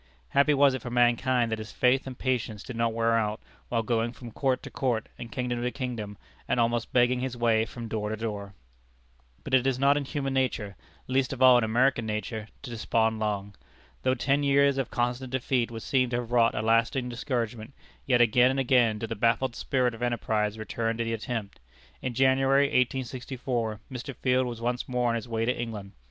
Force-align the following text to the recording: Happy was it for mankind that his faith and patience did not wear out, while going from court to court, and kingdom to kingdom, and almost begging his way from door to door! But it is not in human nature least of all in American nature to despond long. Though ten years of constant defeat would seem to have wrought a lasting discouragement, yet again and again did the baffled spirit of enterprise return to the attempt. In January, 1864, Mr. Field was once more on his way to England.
Happy 0.29 0.51
was 0.55 0.73
it 0.73 0.81
for 0.81 0.89
mankind 0.89 1.51
that 1.51 1.59
his 1.59 1.71
faith 1.71 2.07
and 2.07 2.17
patience 2.17 2.63
did 2.63 2.75
not 2.75 2.91
wear 2.91 3.15
out, 3.15 3.39
while 3.69 3.83
going 3.83 4.11
from 4.11 4.31
court 4.31 4.63
to 4.63 4.71
court, 4.71 5.07
and 5.19 5.31
kingdom 5.31 5.61
to 5.61 5.69
kingdom, 5.69 6.17
and 6.47 6.59
almost 6.59 6.91
begging 6.91 7.19
his 7.19 7.37
way 7.37 7.67
from 7.67 7.87
door 7.87 8.09
to 8.09 8.17
door! 8.17 8.55
But 9.43 9.53
it 9.53 9.67
is 9.67 9.77
not 9.77 9.97
in 9.97 10.05
human 10.05 10.33
nature 10.33 10.75
least 11.05 11.33
of 11.33 11.43
all 11.43 11.55
in 11.59 11.63
American 11.63 12.07
nature 12.07 12.47
to 12.63 12.69
despond 12.71 13.19
long. 13.19 13.53
Though 14.01 14.15
ten 14.15 14.41
years 14.41 14.79
of 14.79 14.89
constant 14.89 15.31
defeat 15.31 15.69
would 15.69 15.83
seem 15.83 16.09
to 16.09 16.15
have 16.15 16.31
wrought 16.31 16.55
a 16.55 16.63
lasting 16.63 17.07
discouragement, 17.09 17.75
yet 18.07 18.21
again 18.21 18.49
and 18.49 18.59
again 18.59 18.97
did 18.97 19.09
the 19.09 19.15
baffled 19.15 19.55
spirit 19.55 19.93
of 19.93 20.01
enterprise 20.01 20.57
return 20.57 20.97
to 20.97 21.03
the 21.03 21.13
attempt. 21.13 21.59
In 22.01 22.15
January, 22.15 22.65
1864, 22.65 23.79
Mr. 23.91 24.15
Field 24.15 24.47
was 24.47 24.61
once 24.61 24.89
more 24.89 25.09
on 25.09 25.15
his 25.15 25.29
way 25.29 25.45
to 25.45 25.55
England. 25.55 25.91